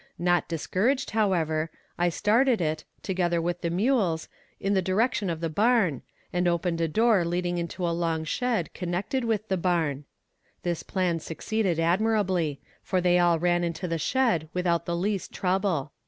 [0.17, 5.47] Not discouraged, however, I started it, together with the mules, in the direction of the
[5.49, 6.01] barn,
[6.33, 10.05] and opened a door leading into a long shed connected with the barn.
[10.63, 15.91] This plan succeeded admirably, for they all ran into the shed without the least trouble.